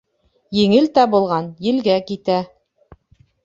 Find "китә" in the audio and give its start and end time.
2.11-2.41